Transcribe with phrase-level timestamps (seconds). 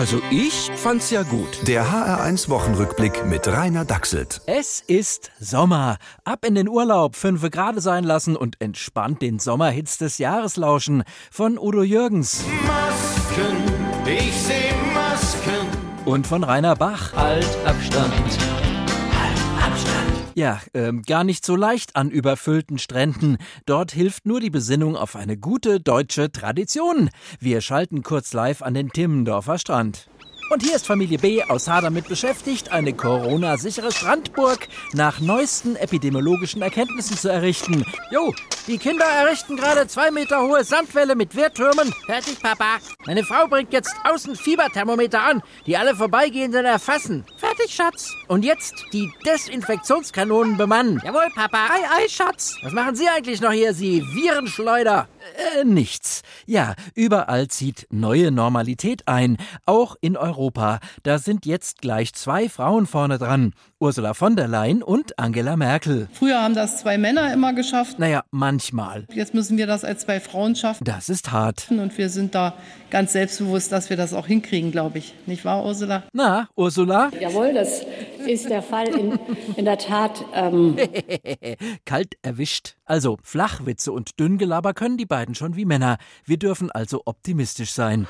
[0.00, 1.68] Also ich fand's ja gut.
[1.68, 4.40] Der HR1 Wochenrückblick mit Rainer Dachselt.
[4.46, 5.98] Es ist Sommer.
[6.24, 11.02] Ab in den Urlaub, fünfe Grade sein lassen und entspannt den Sommerhits des Jahres lauschen.
[11.30, 12.42] Von Udo Jürgens.
[12.66, 13.56] Masken,
[14.06, 15.68] ich seh Masken.
[16.06, 17.12] Und von Rainer Bach.
[17.14, 18.59] Halt Abstand.
[20.34, 23.38] Ja, ähm, gar nicht so leicht an überfüllten Stränden.
[23.66, 27.10] Dort hilft nur die Besinnung auf eine gute deutsche Tradition.
[27.40, 30.08] Wir schalten kurz live an den Timmendorfer Strand.
[30.50, 36.60] Und hier ist Familie B aus Haar damit beschäftigt, eine Corona-sichere Strandburg nach neuesten epidemiologischen
[36.60, 37.84] Erkenntnissen zu errichten.
[38.10, 38.34] Jo,
[38.66, 41.92] die Kinder errichten gerade zwei Meter hohe Sandwälle mit Wehrtürmen.
[42.06, 42.78] Fertig, Papa.
[43.06, 47.24] Meine Frau bringt jetzt außen Fieberthermometer an, die alle Vorbeigehenden erfassen.
[47.36, 48.12] Fertig, Schatz.
[48.28, 51.00] Und jetzt die Desinfektionskanonen bemannen.
[51.04, 51.68] Jawohl, Papa.
[51.70, 52.56] Ei, ei, Schatz.
[52.62, 55.08] Was machen Sie eigentlich noch hier, Sie Virenschleuder?
[55.58, 56.22] Äh, nichts.
[56.46, 59.36] Ja, überall zieht neue Normalität ein,
[59.66, 60.80] auch in Europa.
[61.02, 63.54] Da sind jetzt gleich zwei Frauen vorne dran.
[63.78, 66.08] Ursula von der Leyen und Angela Merkel.
[66.12, 67.98] Früher haben das zwei Männer immer geschafft.
[67.98, 69.06] Naja, manchmal.
[69.12, 70.82] Jetzt müssen wir das als zwei Frauen schaffen.
[70.84, 71.68] Das ist hart.
[71.70, 72.54] Und wir sind da
[72.90, 75.14] ganz selbstbewusst, dass wir das auch hinkriegen, glaube ich.
[75.26, 76.02] Nicht wahr, Ursula?
[76.12, 77.10] Na, Ursula?
[77.20, 77.82] Jawohl, das
[78.26, 79.18] ist der Fall in,
[79.56, 80.24] in der Tat.
[80.34, 80.76] Ähm
[81.84, 82.74] Kalt erwischt.
[82.84, 85.98] Also, Flachwitze und Dünngelaber können die beiden schon wie Männer.
[86.24, 88.08] Wir dürfen also optimistisch sein.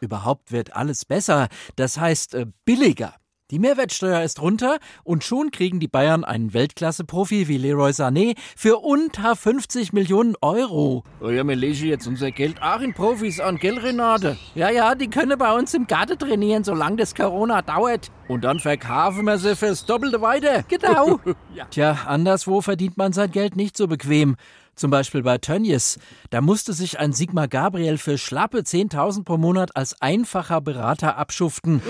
[0.00, 1.48] Überhaupt wird alles besser.
[1.76, 3.14] Das heißt, äh, billiger.
[3.50, 8.76] Die Mehrwertsteuer ist runter und schon kriegen die Bayern einen Weltklasse-Profi wie Leroy Sané für
[8.76, 11.02] unter 50 Millionen Euro.
[11.22, 14.36] Oh ja, wir legen jetzt unser Geld auch in Profis an, gell, Renate?
[14.54, 18.10] Ja, ja, die können bei uns im Garten trainieren, solange das Corona dauert.
[18.28, 20.62] Und dann verkaufen wir sie fürs Doppelte weiter.
[20.68, 21.18] Genau.
[21.70, 24.36] Tja, anderswo verdient man sein Geld nicht so bequem.
[24.74, 25.98] Zum Beispiel bei Tönnies.
[26.28, 31.80] Da musste sich ein Sigmar Gabriel für schlappe 10.000 pro Monat als einfacher Berater abschuften.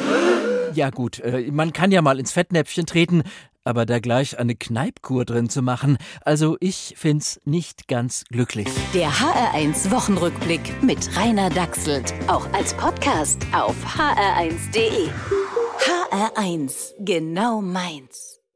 [0.75, 3.23] Ja gut, äh, man kann ja mal ins Fettnäpfchen treten,
[3.65, 8.69] aber da gleich eine Kneipkur drin zu machen, also ich find's nicht ganz glücklich.
[8.95, 12.15] Der HR1 Wochenrückblick mit Rainer Dachselt.
[12.29, 15.09] Auch als Podcast auf hr1.de.
[15.79, 18.38] HR1, genau meins.